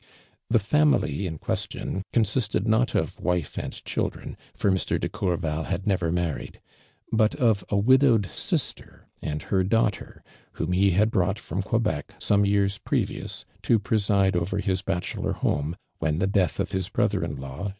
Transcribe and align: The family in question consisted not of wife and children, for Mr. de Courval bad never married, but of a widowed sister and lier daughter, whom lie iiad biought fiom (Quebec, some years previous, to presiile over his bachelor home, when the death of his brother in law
The 0.49 0.57
family 0.57 1.27
in 1.27 1.37
question 1.37 2.01
consisted 2.11 2.67
not 2.67 2.95
of 2.95 3.19
wife 3.19 3.55
and 3.59 3.71
children, 3.85 4.35
for 4.55 4.71
Mr. 4.71 4.99
de 4.99 5.07
Courval 5.07 5.65
bad 5.65 5.85
never 5.85 6.11
married, 6.11 6.59
but 7.11 7.35
of 7.35 7.63
a 7.69 7.77
widowed 7.77 8.25
sister 8.25 9.05
and 9.21 9.45
lier 9.51 9.63
daughter, 9.63 10.23
whom 10.53 10.71
lie 10.71 10.77
iiad 10.89 11.11
biought 11.11 11.37
fiom 11.37 11.63
(Quebec, 11.63 12.15
some 12.17 12.47
years 12.47 12.79
previous, 12.79 13.45
to 13.61 13.77
presiile 13.77 14.35
over 14.35 14.57
his 14.57 14.81
bachelor 14.81 15.33
home, 15.33 15.75
when 15.99 16.17
the 16.17 16.25
death 16.25 16.59
of 16.59 16.71
his 16.71 16.89
brother 16.89 17.23
in 17.23 17.35
law 17.35 17.69